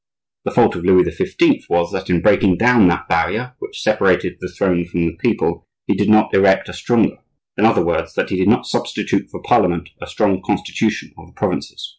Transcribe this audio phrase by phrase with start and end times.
[0.45, 1.69] The fault of Louis XV.
[1.69, 5.93] was, that in breaking down that barrier which separated the throne from the people he
[5.93, 7.17] did not erect a stronger;
[7.55, 11.33] in other words, that he did not substitute for parliament a strong constitution of the
[11.33, 11.87] provinces.